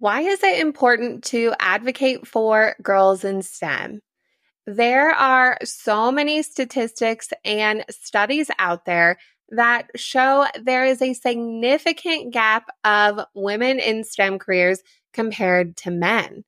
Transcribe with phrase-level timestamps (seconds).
[0.00, 4.00] Why is it important to advocate for girls in STEM?
[4.64, 12.32] There are so many statistics and studies out there that show there is a significant
[12.32, 16.44] gap of women in STEM careers compared to men.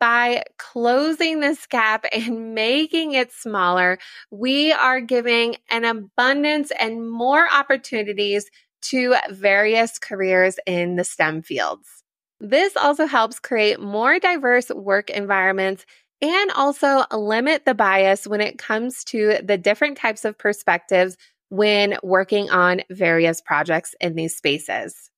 [0.00, 3.98] By closing this gap and making it smaller,
[4.32, 12.02] we are giving an abundance and more opportunities to various careers in the STEM fields.
[12.40, 15.84] This also helps create more diverse work environments
[16.20, 21.16] and also limit the bias when it comes to the different types of perspectives
[21.48, 25.10] when working on various projects in these spaces.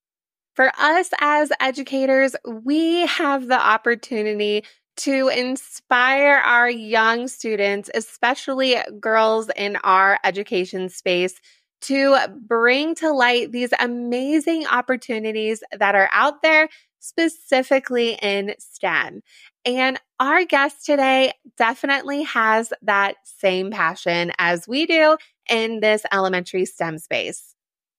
[0.54, 4.64] For us as educators, we have the opportunity
[4.98, 11.40] to inspire our young students, especially girls in our education space,
[11.82, 12.16] to
[12.46, 16.68] bring to light these amazing opportunities that are out there
[17.00, 19.22] specifically in STEM.
[19.64, 25.16] And our guest today definitely has that same passion as we do
[25.48, 27.54] in this elementary STEM space.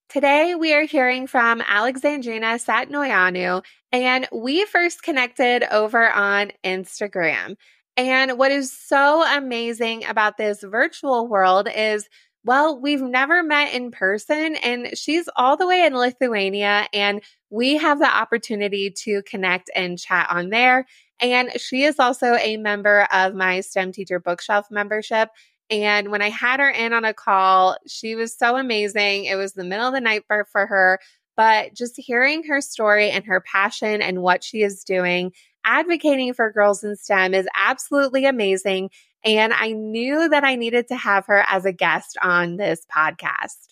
[0.09, 7.55] Today, we are hearing from Alexandrina Satnoianu, and we first connected over on Instagram.
[7.95, 12.09] And what is so amazing about this virtual world is
[12.43, 17.77] well, we've never met in person, and she's all the way in Lithuania, and we
[17.77, 20.85] have the opportunity to connect and chat on there.
[21.19, 25.29] And she is also a member of my STEM Teacher Bookshelf membership.
[25.69, 29.25] And when I had her in on a call, she was so amazing.
[29.25, 30.99] It was the middle of the night for, for her,
[31.37, 35.31] but just hearing her story and her passion and what she is doing,
[35.63, 38.89] advocating for girls in STEM is absolutely amazing.
[39.23, 43.67] And I knew that I needed to have her as a guest on this podcast.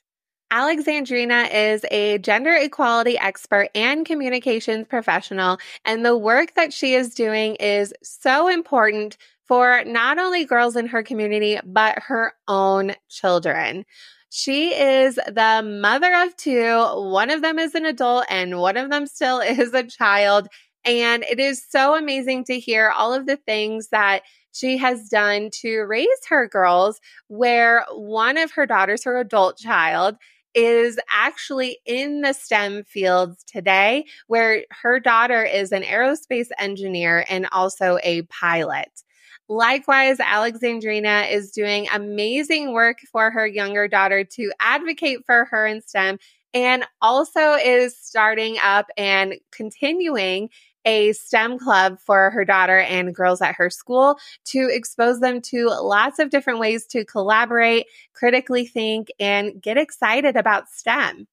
[0.51, 7.13] Alexandrina is a gender equality expert and communications professional, and the work that she is
[7.13, 13.85] doing is so important for not only girls in her community, but her own children.
[14.31, 16.77] She is the mother of two.
[16.95, 20.47] One of them is an adult, and one of them still is a child.
[20.85, 24.21] And it is so amazing to hear all of the things that
[24.53, 30.15] she has done to raise her girls, where one of her daughters, her adult child,
[30.55, 37.47] is actually in the STEM fields today, where her daughter is an aerospace engineer and
[37.51, 38.89] also a pilot.
[39.47, 45.81] Likewise, Alexandrina is doing amazing work for her younger daughter to advocate for her in
[45.81, 46.19] STEM
[46.53, 50.49] and also is starting up and continuing
[50.85, 55.67] a STEM club for her daughter and girls at her school to expose them to
[55.67, 61.27] lots of different ways to collaborate, critically think, and get excited about STEM.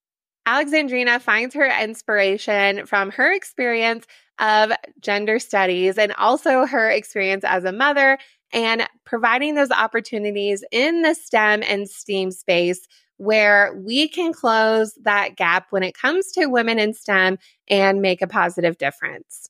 [0.46, 4.06] Alexandrina finds her inspiration from her experience
[4.38, 4.70] of
[5.00, 8.18] gender studies and also her experience as a mother
[8.52, 12.86] and providing those opportunities in the STEM and STEAM space
[13.18, 17.38] where we can close that gap when it comes to women in STEM
[17.68, 19.48] and make a positive difference.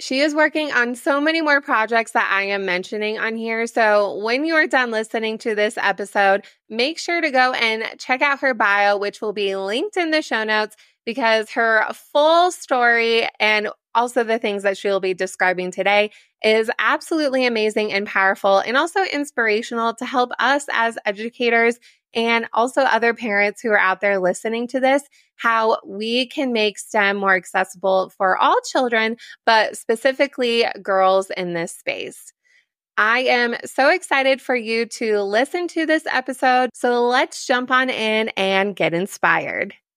[0.00, 3.68] She is working on so many more projects that I am mentioning on here.
[3.68, 8.20] So when you are done listening to this episode, make sure to go and check
[8.20, 10.74] out her bio, which will be linked in the show notes
[11.06, 16.10] because her full story and also the things that she'll be describing today
[16.42, 21.78] is absolutely amazing and powerful and also inspirational to help us as educators
[22.14, 25.02] and also other parents who are out there listening to this,
[25.36, 29.16] how we can make STEM more accessible for all children,
[29.46, 32.32] but specifically girls in this space.
[32.98, 36.70] I am so excited for you to listen to this episode.
[36.74, 39.74] So let's jump on in and get inspired.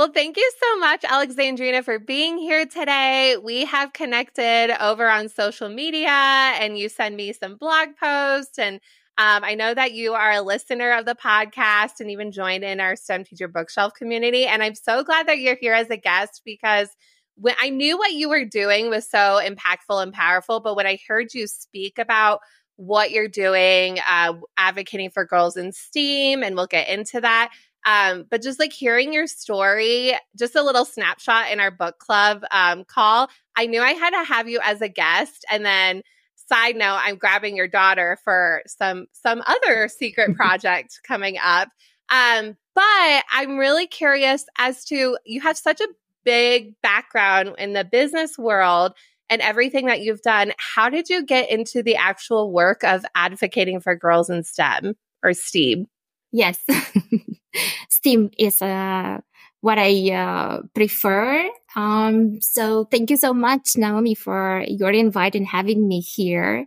[0.00, 3.36] Well, thank you so much, Alexandrina, for being here today.
[3.36, 8.58] We have connected over on social media and you send me some blog posts.
[8.58, 8.76] And
[9.18, 12.80] um, I know that you are a listener of the podcast and even joined in
[12.80, 14.46] our STEM Teacher Bookshelf community.
[14.46, 16.88] And I'm so glad that you're here as a guest because
[17.34, 20.60] when I knew what you were doing was so impactful and powerful.
[20.60, 22.40] But when I heard you speak about
[22.76, 27.50] what you're doing, uh, advocating for girls in STEAM, and we'll get into that.
[27.86, 32.44] Um, but just like hearing your story, just a little snapshot in our book club
[32.50, 35.44] um, call, I knew I had to have you as a guest.
[35.50, 36.02] And then
[36.50, 41.68] side note, I'm grabbing your daughter for some some other secret project coming up.
[42.10, 45.88] Um, but I'm really curious as to you have such a
[46.24, 48.92] big background in the business world
[49.28, 50.52] and everything that you've done.
[50.58, 55.32] How did you get into the actual work of advocating for girls in STEM or
[55.32, 55.86] STEAM?
[56.32, 56.58] Yes,
[57.88, 59.18] STEAM is uh,
[59.60, 61.48] what I uh, prefer.
[61.76, 66.66] Um, so thank you so much, Naomi, for your invite and having me here.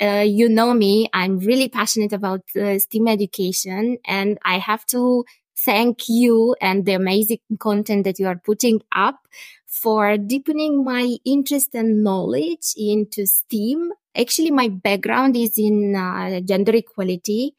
[0.00, 5.24] Uh, you know me, I'm really passionate about uh, STEAM education and I have to
[5.56, 9.28] thank you and the amazing content that you are putting up
[9.66, 13.92] for deepening my interest and knowledge into STEAM.
[14.16, 17.54] Actually, my background is in uh, gender equality.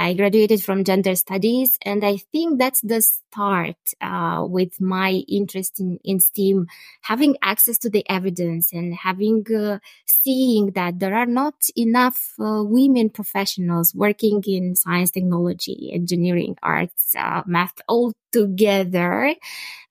[0.00, 5.78] I graduated from gender studies, and I think that's the start uh, with my interest
[5.78, 6.68] in, in STEAM,
[7.02, 12.62] having access to the evidence and having uh, seeing that there are not enough uh,
[12.64, 19.34] women professionals working in science, technology, engineering, arts, uh, math all together.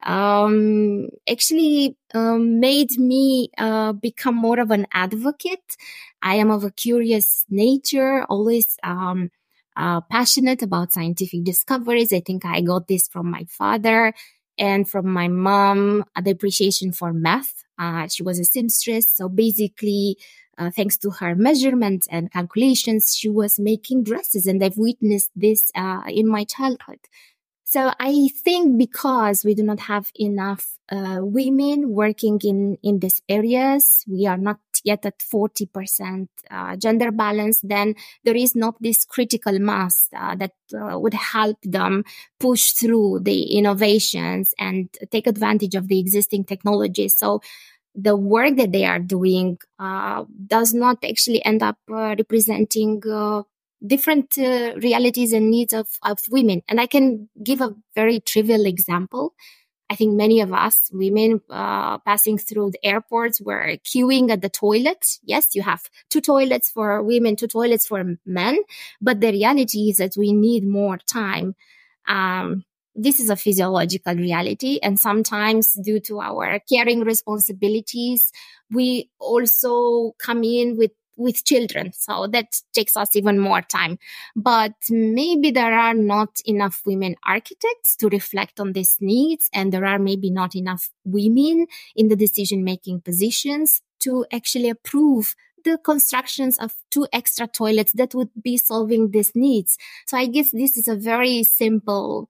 [0.03, 5.75] Um, actually um, made me uh, become more of an advocate.
[6.21, 9.29] I am of a curious nature, always um,
[9.79, 12.11] uh, passionate about scientific discoveries.
[12.11, 14.13] I think I got this from my father
[14.57, 17.63] and from my mom, the appreciation for math.
[17.79, 19.09] Uh, she was a seamstress.
[19.09, 20.17] So basically,
[20.57, 24.45] uh, thanks to her measurements and calculations, she was making dresses.
[24.45, 26.99] And I've witnessed this uh, in my childhood.
[27.69, 33.21] So I think because we do not have enough uh, women working in in these
[33.29, 37.93] areas, we are not yet at 40% uh, gender balance, then
[38.23, 42.05] there is not this critical mass uh, that uh, would help them
[42.39, 47.15] push through the innovations and take advantage of the existing technologies.
[47.15, 47.39] So
[47.93, 53.03] the work that they are doing uh, does not actually end up uh, representing
[53.85, 56.61] different uh, realities and needs of, of women.
[56.67, 59.33] And I can give a very trivial example.
[59.89, 64.49] I think many of us women uh, passing through the airports were queuing at the
[64.49, 65.03] toilet.
[65.23, 68.59] Yes, you have two toilets for women, two toilets for men,
[69.01, 71.55] but the reality is that we need more time.
[72.07, 78.31] Um, this is a physiological reality, and sometimes due to our caring responsibilities,
[78.69, 81.91] we also come in with with children.
[81.93, 83.99] So that takes us even more time.
[84.35, 89.49] But maybe there are not enough women architects to reflect on these needs.
[89.53, 95.35] And there are maybe not enough women in the decision making positions to actually approve
[95.65, 99.77] the constructions of two extra toilets that would be solving these needs.
[100.07, 102.29] So I guess this is a very simple,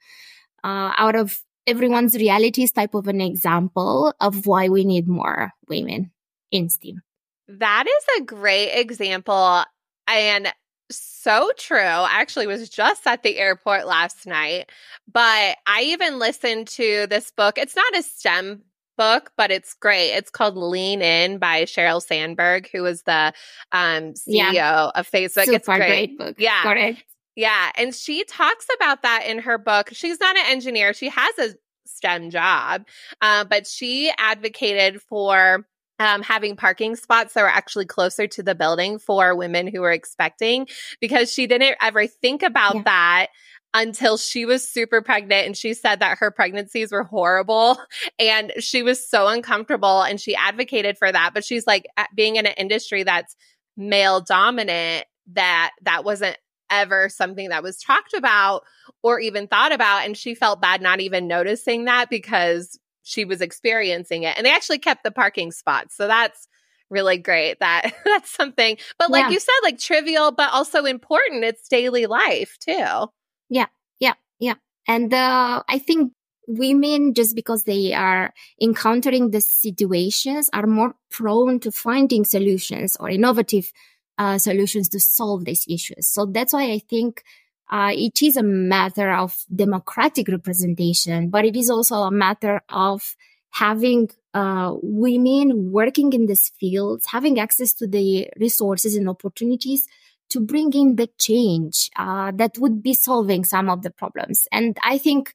[0.63, 6.11] uh, out of everyone's realities type of an example of why we need more women
[6.51, 7.03] in STEAM.
[7.49, 9.63] That is a great example
[10.07, 10.53] and
[10.91, 11.77] so true.
[11.77, 14.69] I actually was just at the airport last night,
[15.11, 17.57] but I even listened to this book.
[17.57, 18.63] It's not a STEM
[18.97, 20.11] book, but it's great.
[20.11, 23.33] It's called Lean In by Sheryl Sandberg, who was the
[23.71, 24.91] um, CEO yeah.
[24.93, 25.45] of Facebook.
[25.45, 25.77] Super it's great.
[25.79, 26.35] great book.
[26.37, 26.61] Yeah.
[26.63, 27.03] Correct.
[27.35, 27.71] Yeah.
[27.75, 29.89] And she talks about that in her book.
[29.93, 31.55] She's not an engineer, she has a
[31.85, 32.85] STEM job,
[33.21, 35.65] uh, but she advocated for
[35.99, 39.91] um, having parking spots that were actually closer to the building for women who were
[39.91, 40.67] expecting
[40.99, 42.81] because she didn't ever think about yeah.
[42.85, 43.27] that
[43.73, 47.77] until she was super pregnant and she said that her pregnancies were horrible
[48.19, 51.85] and she was so uncomfortable and she advocated for that but she's like
[52.15, 53.35] being in an industry that's
[53.77, 56.37] male dominant that that wasn't
[56.71, 58.63] ever something that was talked about
[59.03, 63.41] or even thought about and she felt bad not even noticing that because she was
[63.41, 64.37] experiencing it.
[64.37, 65.95] And they actually kept the parking spots.
[65.95, 66.47] So that's
[66.89, 67.59] really great.
[67.59, 68.77] That that's something.
[68.97, 69.29] But like yeah.
[69.29, 71.43] you said, like trivial, but also important.
[71.43, 73.07] It's daily life too.
[73.49, 73.67] Yeah.
[73.99, 74.13] Yeah.
[74.39, 74.55] Yeah.
[74.87, 76.13] And uh, I think
[76.47, 83.09] women, just because they are encountering the situations, are more prone to finding solutions or
[83.09, 83.71] innovative
[84.17, 86.07] uh, solutions to solve these issues.
[86.07, 87.23] So that's why I think
[87.69, 93.15] uh, it is a matter of democratic representation, but it is also a matter of
[93.51, 99.87] having uh, women working in these fields, having access to the resources and opportunities
[100.29, 104.47] to bring in the change uh, that would be solving some of the problems.
[104.51, 105.33] And I think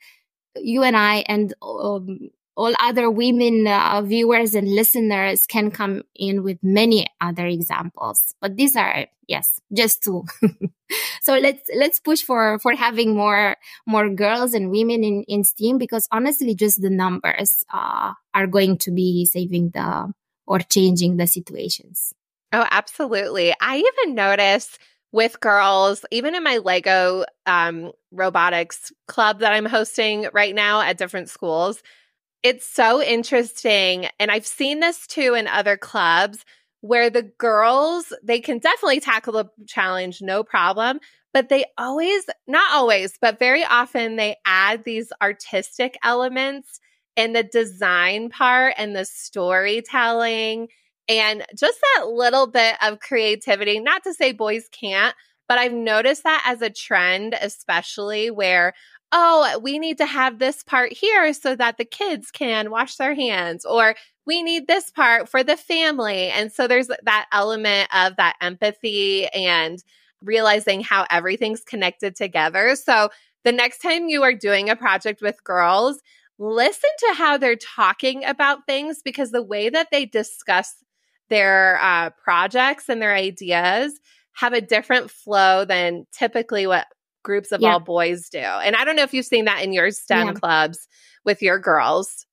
[0.56, 6.42] you and I and um, all other women uh, viewers and listeners can come in
[6.42, 8.34] with many other examples.
[8.40, 10.24] But these are yes just two.
[11.22, 13.56] So let's let's push for for having more
[13.86, 18.76] more girls and women in in steam because honestly just the numbers uh, are going
[18.78, 20.12] to be saving the
[20.46, 22.12] or changing the situations.
[22.52, 23.54] Oh absolutely.
[23.60, 24.78] I even noticed
[25.12, 30.98] with girls, even in my Lego um, robotics club that I'm hosting right now at
[30.98, 31.82] different schools,
[32.44, 34.06] it's so interesting.
[34.20, 36.44] And I've seen this too in other clubs
[36.82, 41.00] where the girls, they can definitely tackle the challenge, no problem.
[41.32, 46.78] But they always, not always, but very often they add these artistic elements
[47.16, 50.68] in the design part and the storytelling
[51.08, 53.80] and just that little bit of creativity.
[53.80, 55.14] Not to say boys can't,
[55.48, 58.74] but I've noticed that as a trend, especially where
[59.16, 63.14] oh, we need to have this part here so that the kids can wash their
[63.14, 63.94] hands, or
[64.26, 66.30] we need this part for the family.
[66.30, 69.82] And so there's that element of that empathy and
[70.20, 72.74] realizing how everything's connected together.
[72.74, 73.10] So
[73.44, 76.00] the next time you are doing a project with girls,
[76.38, 80.74] listen to how they're talking about things because the way that they discuss
[81.28, 84.00] their uh, projects and their ideas
[84.34, 86.86] have a different flow than typically what
[87.22, 87.72] groups of yeah.
[87.72, 88.38] all boys do.
[88.38, 90.32] And I don't know if you've seen that in your STEM yeah.
[90.34, 90.86] clubs
[91.24, 92.26] with your girls.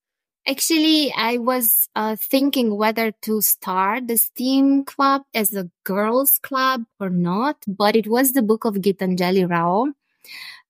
[0.47, 6.83] Actually, I was uh, thinking whether to start the STEAM club as a girls club
[6.99, 9.93] or not, but it was the book of Gitanjali Rao.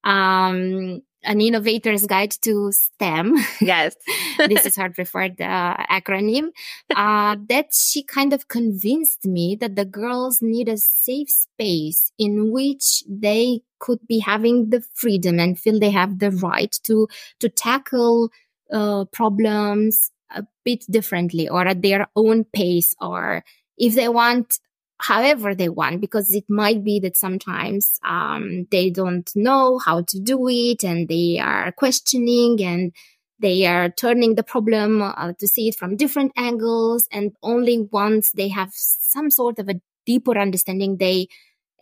[0.03, 3.37] Um, an innovator's guide to STEM.
[3.61, 3.95] Yes.
[4.37, 6.49] this is her preferred uh, acronym.
[6.95, 12.51] Uh, that she kind of convinced me that the girls need a safe space in
[12.51, 17.07] which they could be having the freedom and feel they have the right to,
[17.39, 18.29] to tackle
[18.71, 23.43] uh, problems a bit differently or at their own pace or
[23.77, 24.59] if they want
[25.01, 30.19] however they want because it might be that sometimes um, they don't know how to
[30.19, 32.93] do it and they are questioning and
[33.39, 37.07] they are turning the problem uh, to see it from different angles.
[37.11, 41.27] And only once they have some sort of a deeper understanding they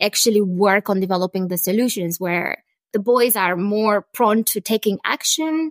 [0.00, 5.70] actually work on developing the solutions where the boys are more prone to taking action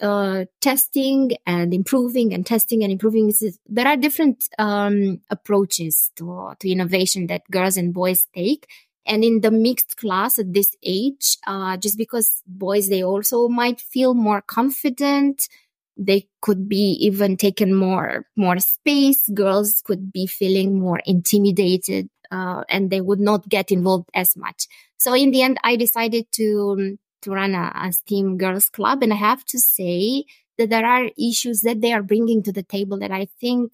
[0.00, 3.32] uh, testing and improving and testing and improving.
[3.66, 8.68] There are different um, approaches to, to innovation that girls and boys take.
[9.06, 13.80] And in the mixed class at this age, uh, just because boys, they also might
[13.80, 15.48] feel more confident.
[15.96, 19.28] They could be even taken more, more space.
[19.28, 24.66] Girls could be feeling more intimidated, uh, and they would not get involved as much.
[24.98, 29.02] So in the end, I decided to, um, to run a, a STEAM girls club.
[29.02, 30.24] And I have to say
[30.58, 33.72] that there are issues that they are bringing to the table that I think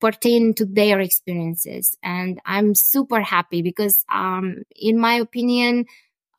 [0.00, 1.96] pertain to their experiences.
[2.02, 5.86] And I'm super happy because, um, in my opinion,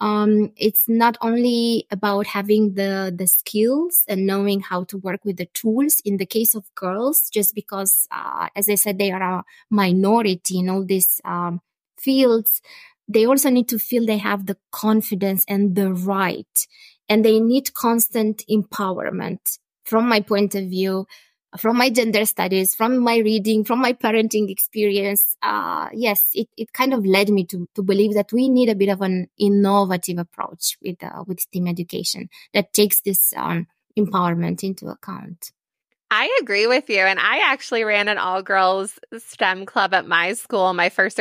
[0.01, 5.37] um, it's not only about having the the skills and knowing how to work with
[5.37, 6.01] the tools.
[6.03, 10.57] In the case of girls, just because, uh, as I said, they are a minority
[10.57, 11.61] in all these um,
[11.99, 12.63] fields,
[13.07, 16.67] they also need to feel they have the confidence and the right
[17.09, 21.05] and they need constant empowerment from my point of view
[21.57, 26.71] from my gender studies from my reading from my parenting experience uh, yes it, it
[26.71, 30.17] kind of led me to, to believe that we need a bit of an innovative
[30.17, 33.67] approach with uh, with STEAM education that takes this um,
[33.97, 35.51] empowerment into account
[36.13, 36.99] I agree with you.
[36.99, 41.17] And I actually ran an all girls STEM club at my school my first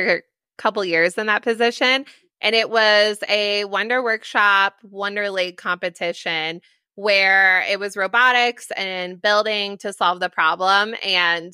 [0.61, 2.05] couple years in that position.
[2.41, 6.61] And it was a Wonder Workshop, Wonder League competition
[6.95, 10.95] where it was robotics and building to solve the problem.
[11.03, 11.53] And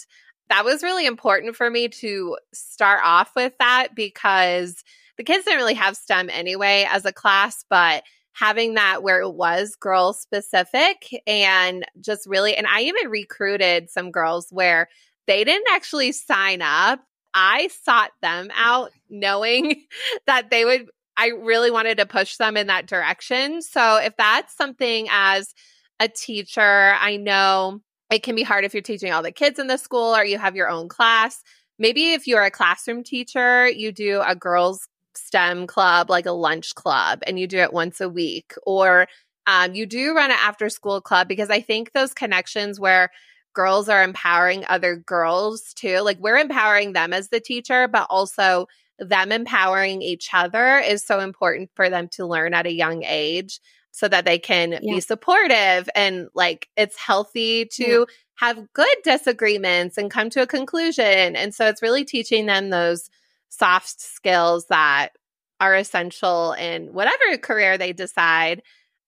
[0.48, 4.82] that was really important for me to start off with that because
[5.16, 9.32] the kids didn't really have STEM anyway as a class, but having that where it
[9.32, 14.88] was girl specific and just really, and I even recruited some girls where
[15.26, 17.00] they didn't actually sign up
[17.36, 19.84] I sought them out knowing
[20.26, 20.86] that they would,
[21.18, 23.60] I really wanted to push them in that direction.
[23.60, 25.54] So if that's something as
[26.00, 29.66] a teacher, I know it can be hard if you're teaching all the kids in
[29.66, 31.42] the school or you have your own class.
[31.78, 36.74] Maybe if you're a classroom teacher, you do a girls' STEM club, like a lunch
[36.74, 39.08] club, and you do it once a week, or
[39.46, 43.10] um, you do run an after school club because I think those connections where
[43.56, 46.00] girls are empowering other girls too.
[46.00, 51.20] Like we're empowering them as the teacher, but also them empowering each other is so
[51.20, 53.58] important for them to learn at a young age.
[53.96, 54.96] so that they can yeah.
[54.96, 58.04] be supportive and like it's healthy to yeah.
[58.34, 61.34] have good disagreements and come to a conclusion.
[61.34, 63.08] And so it's really teaching them those
[63.48, 65.16] soft skills that
[65.60, 68.60] are essential in whatever career they decide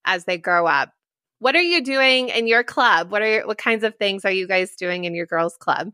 [0.06, 0.90] as they grow up.
[1.40, 3.10] What are you doing in your club?
[3.10, 5.92] What are what kinds of things are you guys doing in your girls club?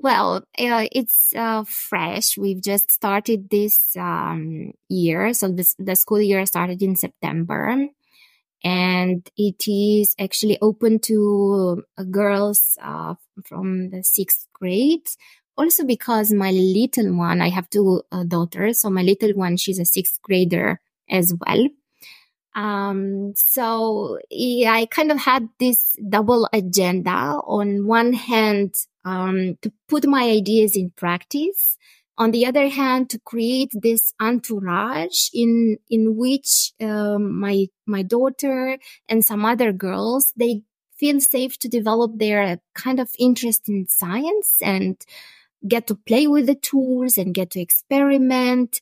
[0.00, 2.38] Well, uh, it's uh, fresh.
[2.38, 5.34] We've just started this um, year.
[5.34, 7.88] So this, the school year started in September
[8.64, 13.14] and it is actually open to uh, girls uh,
[13.44, 15.08] from the sixth grade.
[15.56, 19.80] Also, because my little one, I have two uh, daughters, so my little one, she's
[19.80, 20.80] a sixth grader
[21.10, 21.68] as well.
[22.58, 27.38] Um, so yeah, I kind of had this double agenda.
[27.46, 28.74] On one hand,
[29.04, 31.78] um, to put my ideas in practice,
[32.16, 38.76] on the other hand, to create this entourage in in which um, my my daughter
[39.08, 40.62] and some other girls they
[40.98, 44.96] feel safe to develop their kind of interest in science and
[45.68, 48.80] get to play with the tools and get to experiment.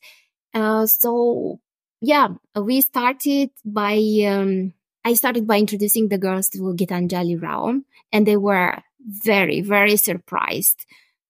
[0.51, 1.59] Uh, so
[2.01, 4.73] yeah, we started by um,
[5.03, 10.85] I started by introducing the girls to Gitanjali Rao, and they were very very surprised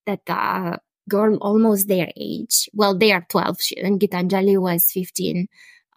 [0.05, 2.69] that uh, girl almost their age.
[2.73, 5.47] Well, they are 12 she, and Gitanjali was 15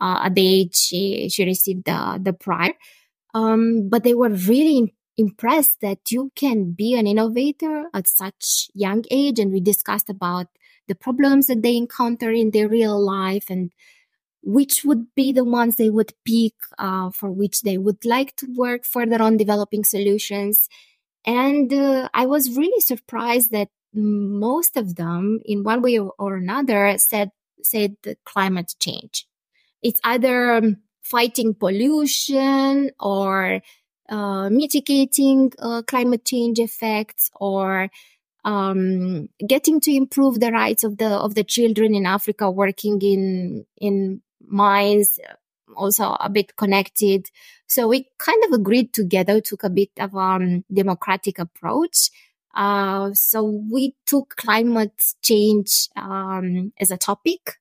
[0.00, 2.72] uh, at the age she, she received the, the prize.
[3.34, 9.04] Um, but they were really impressed that you can be an innovator at such young
[9.10, 9.38] age.
[9.38, 10.46] And we discussed about
[10.88, 13.70] the problems that they encounter in their real life and
[14.42, 18.46] which would be the ones they would pick uh, for which they would like to
[18.54, 20.68] work further on developing solutions.
[21.26, 26.96] And uh, I was really surprised that most of them, in one way or another,
[26.98, 27.30] said
[27.62, 29.26] said climate change.
[29.82, 33.60] It's either um, fighting pollution or
[34.08, 37.90] uh, mitigating uh, climate change effects or
[38.44, 43.66] um, getting to improve the rights of the of the children in Africa working in
[43.76, 45.18] in mines
[45.76, 47.30] also a bit connected.
[47.66, 52.10] So we kind of agreed together took a bit of a um, democratic approach.
[52.54, 57.60] Uh, so we took climate change um, as a topic,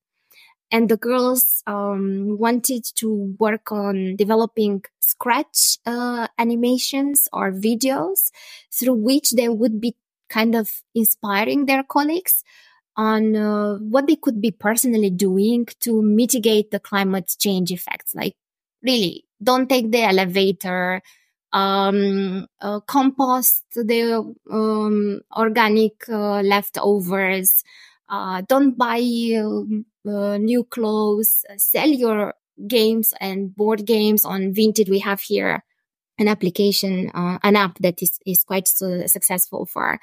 [0.72, 8.32] and the girls um, wanted to work on developing scratch uh, animations or videos
[8.72, 9.96] through which they would be
[10.28, 12.44] kind of inspiring their colleagues
[13.00, 18.14] on uh, what they could be personally doing to mitigate the climate change effects.
[18.14, 18.36] Like,
[18.84, 21.02] really, don't take the elevator
[21.54, 27.64] um, uh, compost the um, organic uh, leftovers.
[28.10, 31.46] Uh, don't buy uh, new clothes.
[31.56, 32.34] Sell your
[32.68, 34.90] games and board games on Vinted.
[34.90, 35.64] We have here
[36.18, 40.00] an application, uh, an app that is, is quite successful for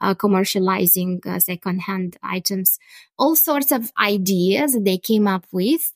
[0.00, 2.78] uh, commercializing uh, secondhand items.
[3.18, 5.92] All sorts of ideas they came up with.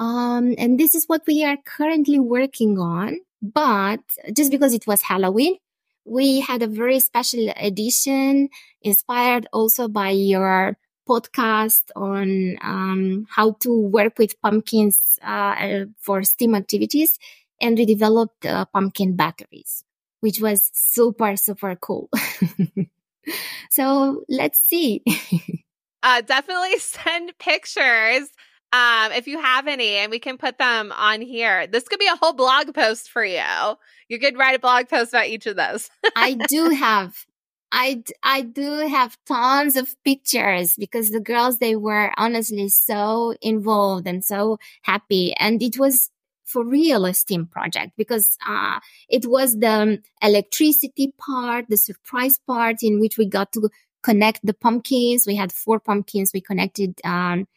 [0.00, 3.18] Um, and this is what we are currently working on.
[3.40, 4.00] But
[4.32, 5.58] just because it was Halloween,
[6.04, 8.48] we had a very special edition
[8.82, 10.76] inspired also by your
[11.08, 17.18] podcast on um, how to work with pumpkins uh, for STEAM activities.
[17.60, 19.84] And we developed uh, pumpkin batteries,
[20.20, 22.10] which was super, super cool.
[23.70, 25.02] so let's see.
[26.02, 28.28] uh, definitely send pictures
[28.72, 31.66] um, if you have any, and we can put them on here.
[31.66, 33.76] This could be a whole blog post for you.
[34.08, 35.88] You could write a blog post about each of those.
[36.16, 37.24] I do have,
[37.70, 44.08] I, I do have tons of pictures because the girls, they were honestly so involved
[44.08, 45.34] and so happy.
[45.34, 46.10] And it was
[46.54, 52.76] for real a STEAM project because uh, it was the electricity part, the surprise part
[52.80, 53.68] in which we got to
[54.04, 55.26] connect the pumpkins.
[55.26, 56.30] We had four pumpkins.
[56.32, 57.48] We connected um,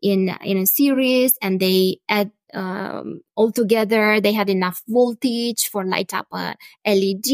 [0.00, 5.84] in in a series and they add um, all together they had enough voltage for
[5.84, 6.54] light up a
[6.86, 7.26] led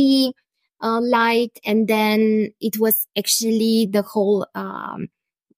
[0.80, 5.08] uh, light and then it was actually the whole um,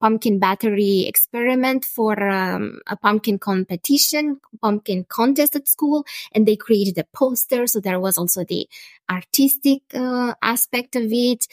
[0.00, 6.98] pumpkin battery experiment for um, a pumpkin competition pumpkin contest at school and they created
[6.98, 7.66] a poster.
[7.66, 8.68] So there was also the
[9.10, 11.46] artistic uh, aspect of it.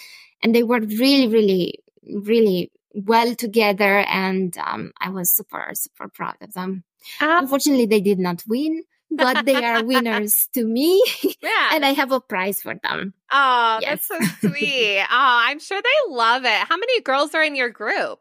[0.44, 6.36] And they were really really really well together and um, i was super super proud
[6.42, 6.84] of them.
[7.20, 11.04] Uh, unfortunately they did not win but they are winners to me
[11.42, 11.70] yeah.
[11.74, 13.14] and i have a prize for them.
[13.32, 14.08] Oh yes.
[14.08, 15.00] that's so sweet.
[15.00, 16.50] Oh i'm sure they love it.
[16.68, 18.20] How many girls are in your group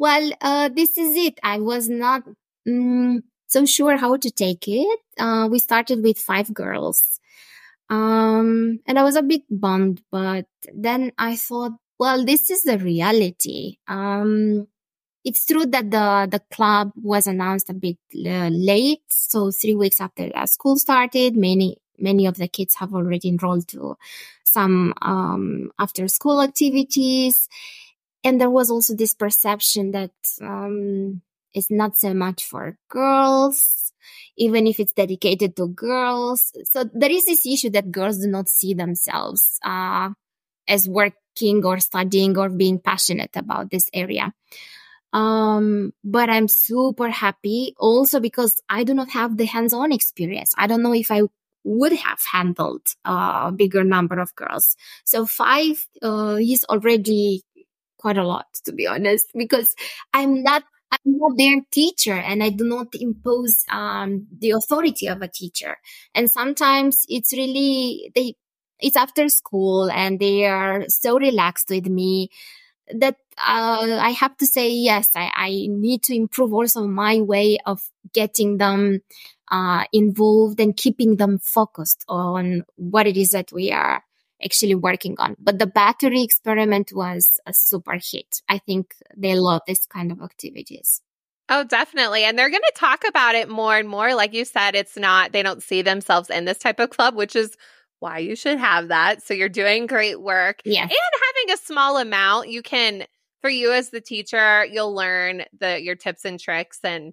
[0.00, 2.24] well uh, this is it i was not
[2.68, 5.00] mm, so sure how to take it.
[5.18, 7.18] Uh, we started with five girls.
[7.90, 12.78] Um, and I was a bit bummed, but then I thought, well, this is the
[12.78, 13.78] reality.
[13.88, 14.68] Um,
[15.24, 19.02] it's true that the, the club was announced a bit uh, late.
[19.08, 23.96] So three weeks after school started, many, many of the kids have already enrolled to
[24.44, 27.48] some, um, after school activities.
[28.22, 33.92] And there was also this perception that, um, it's not so much for girls,
[34.36, 36.52] even if it's dedicated to girls.
[36.64, 40.10] So there is this issue that girls do not see themselves, uh,
[40.68, 44.32] as working or studying or being passionate about this area.
[45.12, 50.54] Um, but I'm super happy also because I do not have the hands-on experience.
[50.56, 51.22] I don't know if I
[51.64, 54.76] would have handled a bigger number of girls.
[55.04, 57.42] So five uh, is already
[58.00, 59.74] quite a lot, to be honest, because
[60.14, 65.22] I'm not I'm not their teacher and I do not impose um, the authority of
[65.22, 65.76] a teacher.
[66.14, 68.34] And sometimes it's really they
[68.80, 72.30] it's after school and they are so relaxed with me
[72.92, 75.10] that uh, I have to say yes.
[75.14, 77.82] I, I need to improve also my way of
[78.12, 79.00] getting them
[79.50, 84.02] uh, involved and keeping them focused on what it is that we are
[84.44, 85.36] actually working on.
[85.38, 88.42] But the battery experiment was a super hit.
[88.48, 91.02] I think they love this kind of activities.
[91.48, 92.24] Oh, definitely.
[92.24, 94.14] And they're going to talk about it more and more.
[94.14, 97.34] Like you said, it's not, they don't see themselves in this type of club, which
[97.34, 97.56] is
[97.98, 99.22] why you should have that.
[99.22, 100.60] So you're doing great work.
[100.64, 100.82] Yeah.
[100.82, 103.04] And having a small amount, you can,
[103.40, 107.12] for you as the teacher, you'll learn the, your tips and tricks and,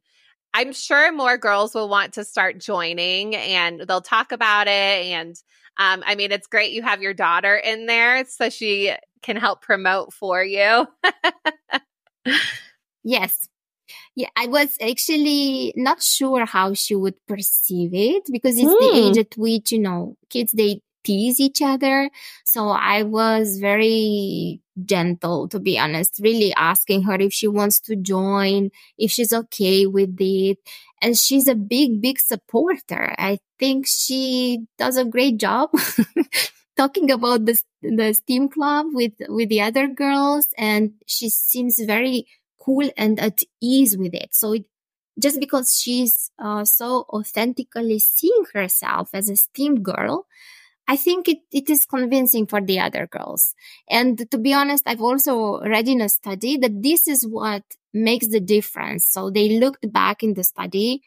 [0.53, 4.71] I'm sure more girls will want to start joining and they'll talk about it.
[4.71, 5.35] And
[5.77, 9.61] um, I mean, it's great you have your daughter in there so she can help
[9.61, 10.87] promote for you.
[13.03, 13.47] yes.
[14.15, 18.79] Yeah, I was actually not sure how she would perceive it because it's mm.
[18.79, 19.19] the age hmm.
[19.19, 22.09] at which, you know, kids, they tease each other.
[22.43, 27.95] So I was very gentle, to be honest, really asking her if she wants to
[27.95, 30.57] join, if she's okay with it.
[31.01, 33.15] And she's a big, big supporter.
[33.17, 35.69] I think she does a great job
[36.77, 40.49] talking about the, the STEAM club with, with the other girls.
[40.57, 42.27] And she seems very
[42.59, 44.35] cool and at ease with it.
[44.35, 44.65] So it,
[45.19, 50.27] just because she's uh, so authentically seeing herself as a STEAM girl,
[50.87, 53.53] I think it, it is convincing for the other girls.
[53.89, 58.27] And to be honest, I've also read in a study that this is what makes
[58.27, 59.05] the difference.
[59.05, 61.01] So they looked back in the study,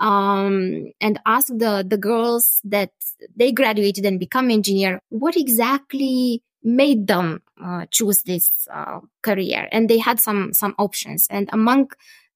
[0.00, 2.92] um, and asked the, the girls that
[3.36, 9.68] they graduated and become engineer, what exactly made them uh, choose this uh, career?
[9.70, 11.26] And they had some, some options.
[11.28, 11.90] And among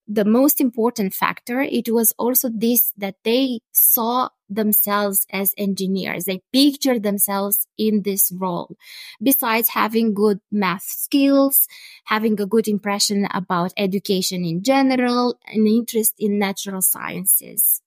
[0.08, 6.24] the most important factor, it was also this that they saw themselves as engineers.
[6.24, 8.74] They pictured themselves in this role.
[9.22, 11.68] Besides having good math skills,
[12.04, 17.82] having a good impression about education in general, an interest in natural sciences.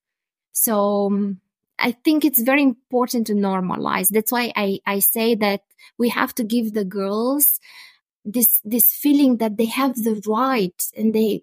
[0.52, 1.42] So um,
[1.80, 4.10] I think it's very important to normalize.
[4.10, 5.62] That's why I, I say that
[5.98, 7.60] we have to give the girls
[8.24, 11.42] this, this feeling that they have the right and they,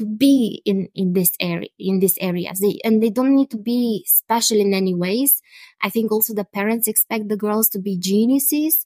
[0.00, 3.58] to be in in this area in these areas they, and they don't need to
[3.58, 5.42] be special in any ways.
[5.82, 8.84] I think also the parents expect the girls to be geniuses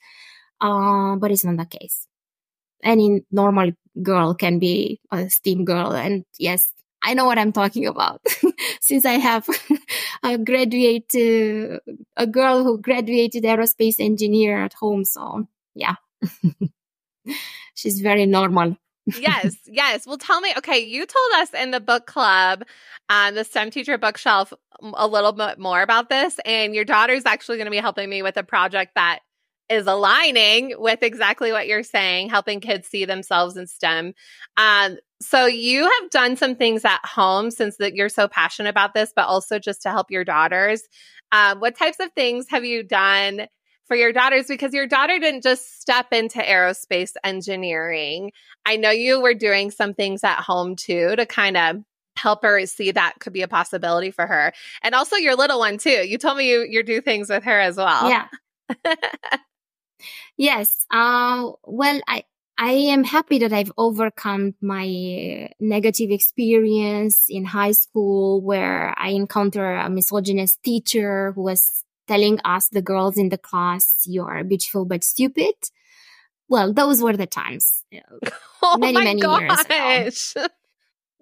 [0.61, 2.07] uh, but it's not the case.
[2.83, 3.73] Any normal
[4.03, 6.73] girl can be a STEAM girl and yes
[7.03, 8.21] i know what i'm talking about.
[8.81, 9.47] Since i have
[10.25, 11.79] a graduate uh,
[12.17, 15.95] a girl who graduated aerospace engineer at home so yeah.
[17.75, 20.07] She's very normal yes, yes.
[20.07, 20.53] Well, tell me.
[20.59, 22.65] Okay, you told us in the book club,
[23.09, 27.57] um, the STEM teacher bookshelf, a little bit more about this, and your daughter's actually
[27.59, 29.21] going to be helping me with a project that
[29.69, 34.15] is aligning with exactly what you're saying, helping kids see themselves in STEM.
[34.57, 38.93] Um, so you have done some things at home since that you're so passionate about
[38.93, 40.83] this, but also just to help your daughters.
[41.33, 43.47] Uh, what types of things have you done
[43.87, 48.33] for your daughters because your daughter didn't just step into aerospace engineering.
[48.67, 51.77] I know you were doing some things at home too to kind of
[52.17, 54.53] help her see that could be a possibility for her.
[54.83, 55.91] And also your little one too.
[56.07, 58.09] You told me you you do things with her as well.
[58.09, 58.29] Yeah.
[60.37, 60.87] yes.
[60.91, 62.25] Uh well I
[62.57, 69.77] I am happy that I've overcome my negative experience in high school where I encountered
[69.85, 75.05] a misogynist teacher who was telling us, the girls in the class, you're beautiful but
[75.05, 75.55] stupid.
[76.49, 77.85] Well, those were the times.
[78.63, 79.69] oh many, many gosh.
[79.71, 80.47] years ago.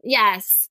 [0.04, 0.68] Yes.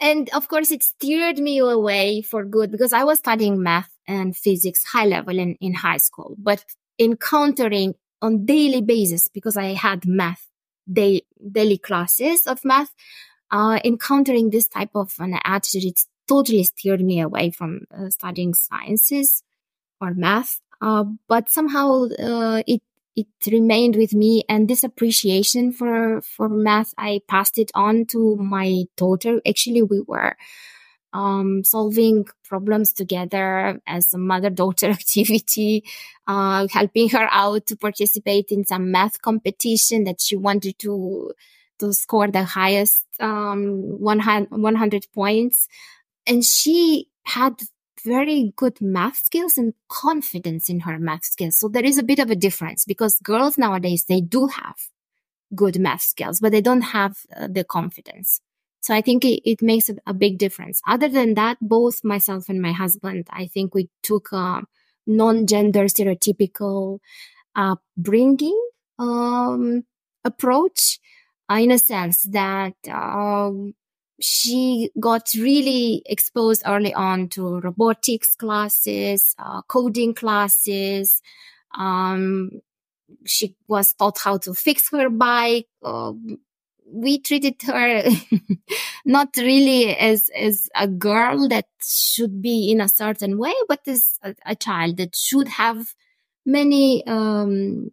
[0.00, 4.36] and of course it steered me away for good because I was studying math and
[4.36, 6.64] physics high level in, in high school, but
[6.98, 10.48] encountering on daily basis because I had math
[10.90, 12.94] day, daily classes of math,
[13.50, 18.54] uh, encountering this type of an attitude, it totally steered me away from uh, studying
[18.54, 19.42] sciences
[20.00, 20.60] or math.
[20.80, 22.82] Uh, but somehow, uh, it
[23.16, 28.36] it remained with me and this appreciation for for math i passed it on to
[28.36, 30.36] my daughter actually we were
[31.12, 35.84] um, solving problems together as a mother daughter activity
[36.26, 41.32] uh, helping her out to participate in some math competition that she wanted to
[41.78, 45.68] to score the highest um, 100, 100 points
[46.26, 47.60] and she had
[48.04, 51.58] very good math skills and confidence in her math skills.
[51.58, 54.76] So there is a bit of a difference because girls nowadays, they do have
[55.54, 58.40] good math skills, but they don't have uh, the confidence.
[58.80, 60.80] So I think it, it makes a, a, big difference.
[60.86, 64.62] Other than that, both myself and my husband, I think we took a
[65.06, 67.00] non-gender stereotypical
[67.56, 68.60] uh, bringing
[68.98, 69.84] um,
[70.24, 71.00] approach
[71.50, 73.74] uh, in a sense that um,
[74.20, 81.20] she got really exposed early on to robotics classes, uh, coding classes.
[81.76, 82.50] Um,
[83.26, 85.66] she was taught how to fix her bike.
[85.82, 86.12] Uh,
[86.88, 88.04] we treated her
[89.04, 94.18] not really as as a girl that should be in a certain way, but as
[94.22, 95.94] a, a child that should have
[96.46, 97.90] many um,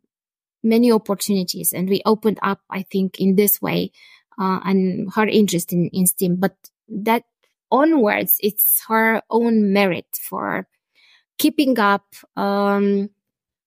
[0.64, 1.74] many opportunities.
[1.74, 3.92] And we opened up, I think, in this way
[4.40, 6.38] uh, and her interest in, in STEAM.
[6.38, 6.56] But
[6.90, 7.24] that
[7.72, 10.68] onwards, it's her own merit for
[11.38, 12.06] keeping up,
[12.38, 13.10] um,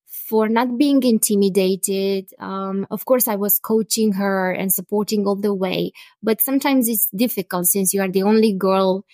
[0.06, 2.30] for not being intimidated.
[2.38, 7.08] Um, of course, I was coaching her and supporting all the way, but sometimes it's
[7.10, 9.04] difficult since you are the only girl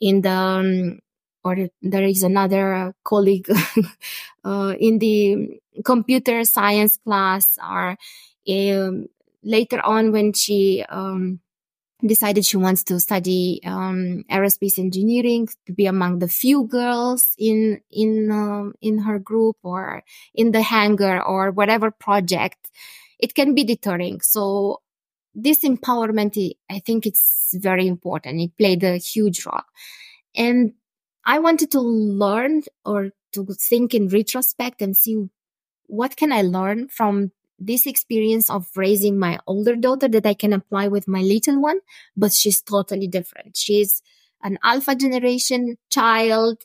[0.00, 0.98] in the, um,
[1.44, 3.48] or there is another colleague
[4.44, 7.96] uh, in the computer science class or
[8.48, 9.06] um,
[9.46, 11.40] later on when she um,
[12.04, 17.80] decided she wants to study um, aerospace engineering to be among the few girls in
[17.90, 20.02] in um, in her group or
[20.34, 22.70] in the hangar or whatever project
[23.18, 24.20] it can be deterring.
[24.20, 24.82] So
[25.34, 26.36] this empowerment
[26.70, 28.40] i think it's very important.
[28.40, 29.68] It played a huge role.
[30.34, 30.74] And
[31.24, 35.28] i wanted to learn or to think in retrospect and see
[35.86, 40.52] what can i learn from this experience of raising my older daughter that I can
[40.52, 41.80] apply with my little one,
[42.16, 43.56] but she's totally different.
[43.56, 44.02] She's
[44.42, 46.58] an alpha generation child,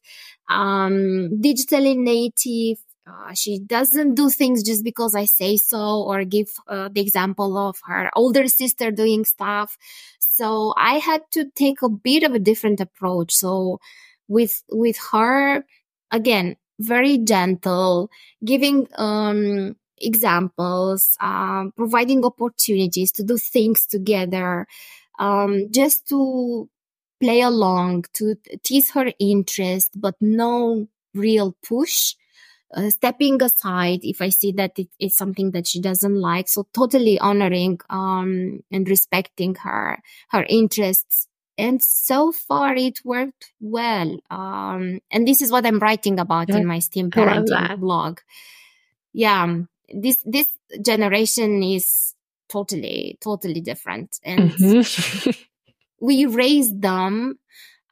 [0.50, 2.84] um, digitally native.
[3.08, 7.58] Uh, she doesn't do things just because I say so or give uh, the example
[7.58, 9.78] of her older sister doing stuff.
[10.20, 13.34] So I had to take a bit of a different approach.
[13.34, 13.80] So
[14.28, 15.66] with, with her,
[16.12, 18.10] again, very gentle,
[18.46, 24.68] giving, um, examples, um, providing opportunities to do things together,
[25.20, 26.70] um, just to
[27.20, 32.16] play along, to tease her interest, but no real push.
[32.74, 36.48] Uh, stepping aside if I see that it is something that she doesn't like.
[36.48, 41.28] So totally honoring um, and respecting her her interests.
[41.58, 44.18] And so far, it worked well.
[44.32, 48.20] Um, and this is what I'm writing about in my STEAM parenting blog.
[49.14, 49.58] Yeah,
[49.94, 50.50] this this
[50.82, 52.16] generation is
[52.50, 55.32] totally totally different and mm-hmm.
[56.06, 57.40] we raise them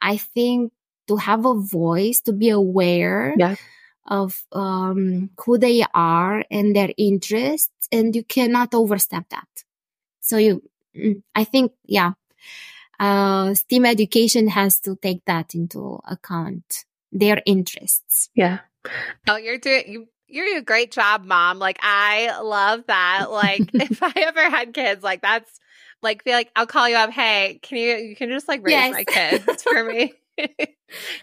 [0.02, 0.72] i think
[1.08, 3.56] to have a voice to be aware yeah.
[4.06, 9.48] of um, who they are and their interests and you cannot overstep that
[10.20, 10.62] so you
[10.96, 12.12] mm, i think yeah
[13.00, 18.58] uh, STEAM education has to take that into account their interests yeah
[19.28, 21.58] oh you're doing you you're doing a great job, mom.
[21.58, 23.30] Like, I love that.
[23.30, 25.60] Like, if I ever had kids, like, that's
[26.02, 27.10] like, feel like I'll call you up.
[27.10, 28.92] Hey, can you, you can just like raise yes.
[28.92, 30.14] my kids for me?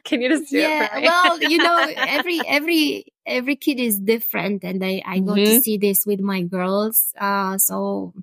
[0.03, 1.03] can you just do yeah, it for me?
[1.03, 4.63] well, you know, every, every, every kid is different.
[4.63, 5.35] And I, I mm-hmm.
[5.35, 7.13] to see this with my girls.
[7.17, 8.13] Uh, so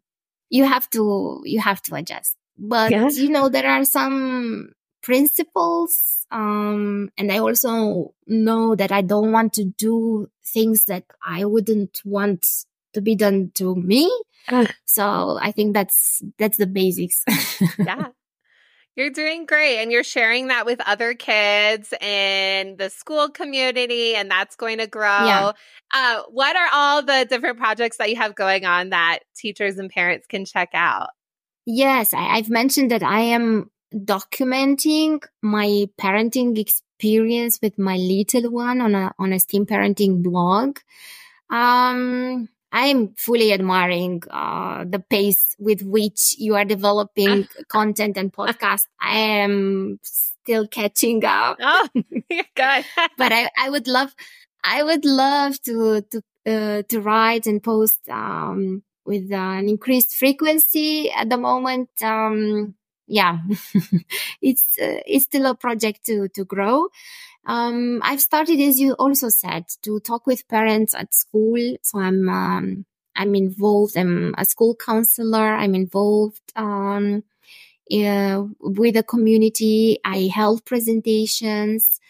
[0.51, 2.37] you have to, you have to adjust.
[2.57, 3.09] But, yeah.
[3.09, 6.27] you know, there are some principles.
[6.31, 12.01] Um, and I also know that I don't want to do things that I wouldn't
[12.05, 12.47] want
[12.95, 14.11] to be done to me.
[14.49, 17.25] Uh, so I think that's, that's the basics.
[17.79, 18.09] yeah.
[18.97, 19.79] You're doing great.
[19.79, 24.87] And you're sharing that with other kids in the school community, and that's going to
[24.87, 25.27] grow.
[25.27, 25.53] Yeah.
[25.93, 29.91] Uh, what are all the different projects that you have going on that teachers and
[29.91, 31.09] parents can check out?
[31.67, 36.55] Yes, I, have mentioned that I am documenting my parenting
[37.05, 40.79] experience with my little one on a on a STEAM parenting blog.
[41.51, 48.87] Um, I'm fully admiring uh, the pace with which you are developing content and podcast.
[49.01, 51.59] I am still catching up.
[51.61, 51.89] Oh,
[52.31, 52.45] you're
[53.19, 54.15] but I, I would love,
[54.65, 61.11] I would love to to uh, to write and post um, with an increased frequency
[61.13, 61.91] at the moment.
[62.01, 62.75] Um,
[63.07, 63.39] yeah,
[64.43, 66.89] it's uh, it's still a project to to grow.
[67.47, 71.77] Um, I've started, as you also said, to talk with parents at school.
[71.83, 72.87] So I'm um,
[73.17, 73.97] I'm involved.
[73.97, 75.55] I'm a school counselor.
[75.55, 77.23] I'm involved um,
[77.93, 79.99] uh, with the community.
[80.05, 82.01] I held presentations.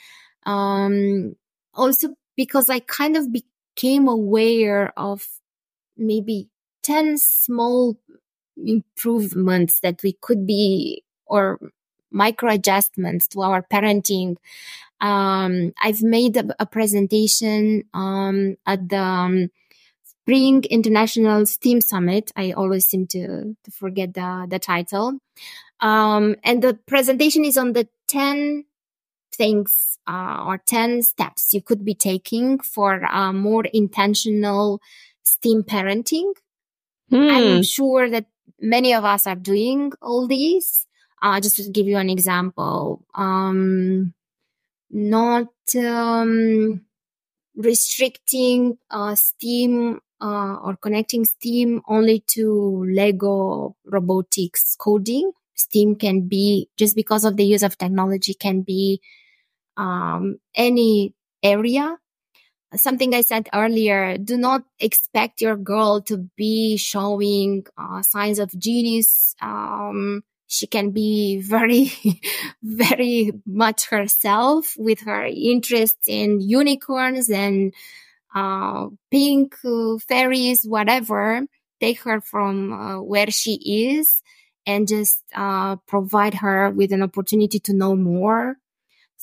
[0.47, 1.37] Um,
[1.75, 5.27] also because I kind of became aware of
[5.97, 6.49] maybe
[6.83, 7.97] 10 small
[8.57, 11.59] improvements that we could be or
[12.11, 14.37] micro adjustments to our parenting.
[15.01, 19.51] Um, I've made a, a presentation um, at the um,
[20.05, 22.33] Spring International STEAM Summit.
[22.37, 25.19] I always seem to, to forget the, the title.
[25.81, 28.65] Um, and the presentation is on the 10
[29.35, 34.81] things uh, or 10 steps you could be taking for uh, more intentional
[35.23, 36.33] STEAM parenting.
[37.11, 37.31] Hmm.
[37.31, 38.27] I'm sure that
[38.65, 40.87] many of us are doing all these.
[41.23, 44.13] Uh, just to give you an example, um,
[44.91, 45.49] not
[45.79, 46.85] um,
[47.57, 55.33] restricting uh, STEAM uh, or connecting STEAM only to Lego robotics coding.
[55.55, 59.01] STEAM can be just because of the use of technology can be
[59.77, 61.97] um, any area
[62.77, 68.57] something I said earlier, do not expect your girl to be showing uh, signs of
[68.59, 69.35] genius.
[69.41, 71.93] Um, she can be very,
[72.63, 77.75] very much herself with her interest in unicorns and
[78.35, 81.43] uh, pink uh, fairies, whatever.
[81.81, 83.55] Take her from uh, where she
[83.97, 84.23] is
[84.67, 88.57] and just uh, provide her with an opportunity to know more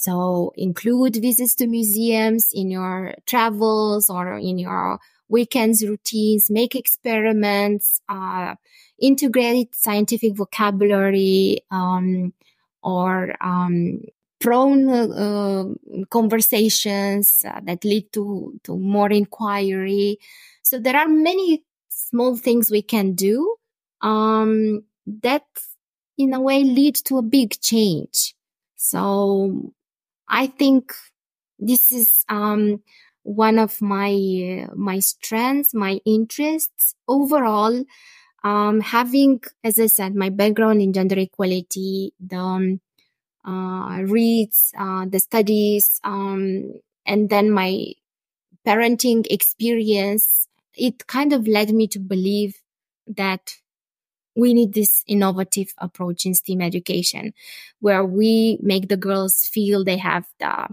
[0.01, 8.01] so include visits to museums in your travels or in your weekends routines, make experiments,
[8.09, 8.55] uh,
[8.99, 12.33] integrate scientific vocabulary, um,
[12.81, 14.01] or, um,
[14.39, 15.65] prone uh,
[16.09, 20.17] conversations uh, that lead to, to more inquiry.
[20.63, 23.55] So there are many small things we can do,
[24.01, 24.81] um,
[25.21, 25.45] that
[26.17, 28.33] in a way lead to a big change.
[28.77, 29.73] So
[30.31, 30.93] I think
[31.59, 32.83] this is um,
[33.23, 34.11] one of my
[34.69, 37.85] uh, my strengths, my interests overall.
[38.43, 42.81] Um, having, as I said, my background in gender equality, the um,
[43.45, 46.73] uh, reads, uh, the studies, um,
[47.05, 47.93] and then my
[48.67, 52.61] parenting experience, it kind of led me to believe
[53.07, 53.57] that
[54.35, 57.33] we need this innovative approach in STEAM education
[57.79, 60.67] where we make the girls feel they have the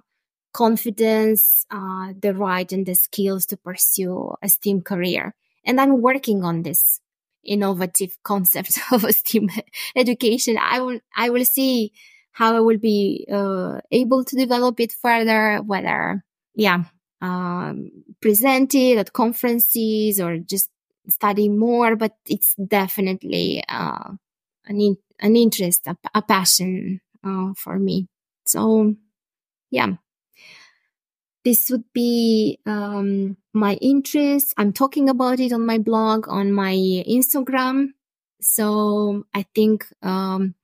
[0.52, 5.34] confidence, uh, the right and the skills to pursue a STEAM career.
[5.64, 7.00] And I'm working on this
[7.44, 9.50] innovative concept of a STEAM
[9.96, 10.56] education.
[10.60, 11.92] I will, I will see
[12.32, 16.84] how I will be uh, able to develop it further, whether, yeah,
[17.20, 17.90] um,
[18.20, 20.70] present it at conferences or just
[21.08, 24.10] study more, but it's definitely uh,
[24.66, 28.08] an in, an interest, a, passion uh, for me.
[28.46, 28.94] So,
[29.70, 29.94] yeah,
[31.44, 34.54] this would be um, my interest.
[34.56, 37.88] I'm talking about it on my blog, on my Instagram.
[38.40, 40.54] So I think um,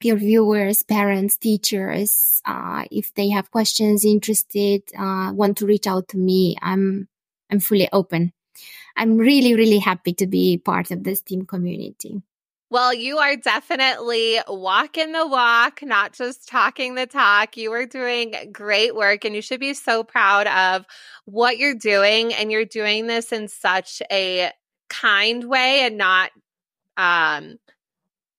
[0.00, 6.18] viewers, parents, teachers, uh, if they have questions, interested, uh, want to reach out to
[6.18, 7.08] me, I'm
[7.50, 8.32] I'm fully open.
[8.98, 12.20] I'm really, really happy to be part of this STEAM community.
[12.70, 17.56] Well, you are definitely walking the walk, not just talking the talk.
[17.56, 20.84] You are doing great work and you should be so proud of
[21.24, 22.34] what you're doing.
[22.34, 24.50] And you're doing this in such a
[24.90, 26.30] kind way and not
[26.96, 27.58] um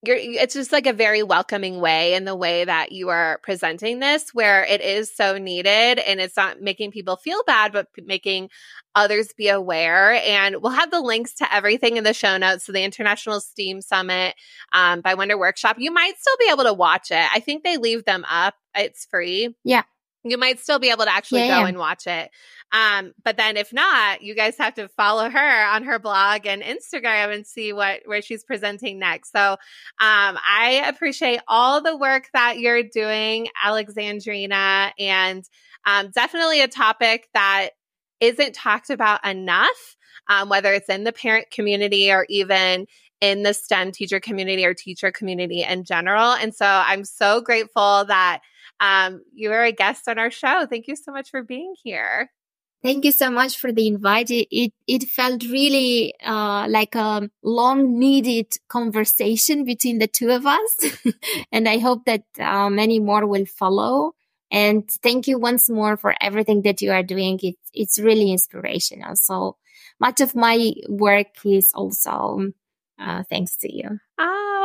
[0.01, 3.99] you're it's just like a very welcoming way in the way that you are presenting
[3.99, 8.49] this where it is so needed and it's not making people feel bad but making
[8.95, 10.13] others be aware.
[10.13, 13.81] And we'll have the links to everything in the show notes so the international steam
[13.81, 14.35] summit
[14.73, 15.77] um, by wonder workshop.
[15.79, 17.27] You might still be able to watch it.
[17.33, 18.55] I think they leave them up.
[18.75, 19.55] It's free.
[19.63, 19.83] Yeah
[20.23, 21.67] you might still be able to actually yeah, go yeah.
[21.67, 22.29] and watch it.
[22.71, 26.61] Um, but then if not, you guys have to follow her on her blog and
[26.61, 29.31] Instagram and see what where she's presenting next.
[29.31, 29.57] So um,
[29.99, 35.43] I appreciate all the work that you're doing, Alexandrina, and
[35.85, 37.69] um, definitely a topic that
[38.19, 39.95] isn't talked about enough,
[40.29, 42.85] um, whether it's in the parent community or even
[43.21, 46.31] in the STEM teacher community or teacher community in general.
[46.33, 48.41] And so I'm so grateful that
[48.79, 50.65] um, you are a guest on our show.
[50.65, 52.31] Thank you so much for being here.
[52.81, 54.31] Thank you so much for the invite.
[54.31, 60.45] It it, it felt really uh, like a long needed conversation between the two of
[60.45, 61.03] us,
[61.51, 64.13] and I hope that uh, many more will follow.
[64.51, 67.37] And thank you once more for everything that you are doing.
[67.43, 69.17] It's it's really inspirational.
[69.17, 69.57] So
[69.99, 72.51] much of my work is also
[72.97, 73.99] uh, thanks to you.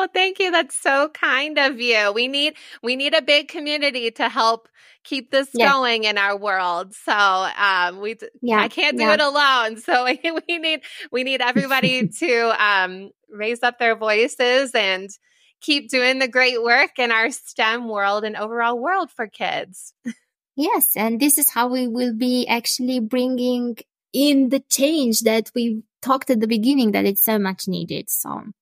[0.05, 0.51] Oh, thank you.
[0.51, 2.13] That's so kind of you.
[2.13, 4.69] We need we need a big community to help
[5.03, 5.71] keep this yeah.
[5.71, 6.95] going in our world.
[6.95, 9.15] So um, we yeah, I can't do yeah.
[9.15, 9.79] it alone.
[9.79, 10.05] So
[10.49, 15.09] we need we need everybody to um, raise up their voices and
[15.63, 19.95] keep doing the great work in our STEM world and overall world for kids.
[20.57, 23.77] Yes, and this is how we will be actually bringing
[24.13, 28.09] in the change that we talked at the beginning that it's so much needed.
[28.09, 28.53] So.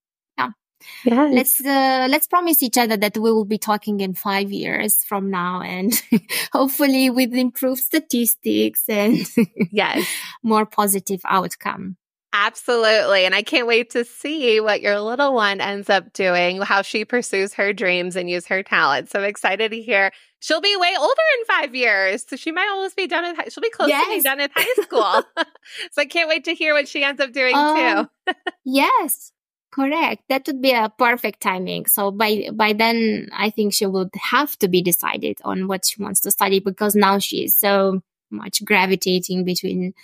[1.04, 1.32] Yes.
[1.34, 5.30] Let's uh, let's promise each other that we will be talking in five years from
[5.30, 5.92] now, and
[6.52, 9.26] hopefully with improved statistics and
[9.70, 10.06] yes,
[10.42, 11.96] more positive outcome.
[12.34, 13.26] Absolutely.
[13.26, 17.04] And I can't wait to see what your little one ends up doing, how she
[17.04, 19.10] pursues her dreams and use her talent.
[19.10, 20.12] So I'm excited to hear.
[20.40, 22.24] She'll be way older in five years.
[22.26, 24.04] So she might almost be done with, she'll be close yes.
[24.04, 25.22] to being done with high school.
[25.92, 28.34] so I can't wait to hear what she ends up doing um, too.
[28.64, 29.32] yes.
[29.72, 30.22] Correct.
[30.28, 31.86] That would be a perfect timing.
[31.86, 36.02] So by by then, I think she would have to be decided on what she
[36.02, 39.94] wants to study because now she is so much gravitating between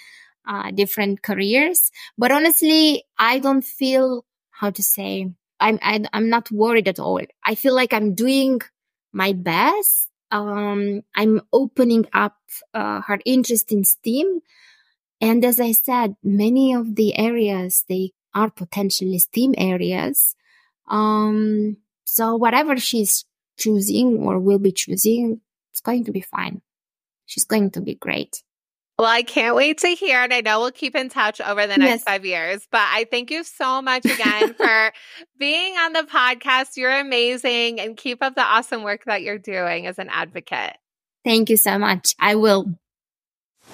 [0.46, 1.90] uh, different careers.
[2.16, 6.88] But honestly, I don't feel how to say I'm I, am i am not worried
[6.88, 7.20] at all.
[7.44, 8.62] I feel like I'm doing
[9.12, 10.08] my best.
[10.30, 12.36] Um, I'm opening up
[12.74, 14.40] uh, her interest in STEAM,
[15.20, 20.36] and as I said, many of the areas they are potentially STEAM areas.
[20.89, 23.24] Um, so whatever she's
[23.59, 25.41] choosing or will be choosing,
[25.72, 26.62] it's going to be fine.
[27.26, 28.43] She's going to be great.
[28.99, 31.76] Well, I can't wait to hear, and I know we'll keep in touch over the
[31.76, 32.03] next yes.
[32.03, 32.66] five years.
[32.70, 34.93] But I thank you so much again for
[35.39, 36.76] being on the podcast.
[36.76, 40.76] You're amazing, and keep up the awesome work that you're doing as an advocate.
[41.24, 42.14] Thank you so much.
[42.18, 42.74] I will.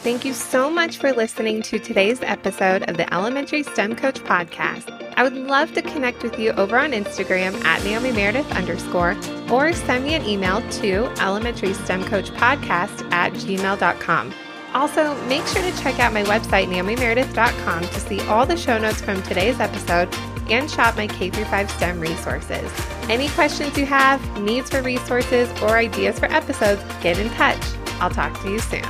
[0.02, 4.90] Thank you so much for listening to today's episode of the Elementary STEM Coach Podcast.
[5.16, 9.16] I would love to connect with you over on Instagram at Naomi Meredith underscore
[9.50, 14.34] or send me an email to elementary STEM Coach Podcast at gmail.com.
[14.74, 19.00] Also, make sure to check out my website, naomimeredith.com, to see all the show notes
[19.00, 20.12] from today's episode
[20.50, 22.70] and shop my K 5 STEM resources.
[23.08, 27.62] Any questions you have, needs for resources, or ideas for episodes, get in touch.
[28.00, 28.84] I'll talk to you soon.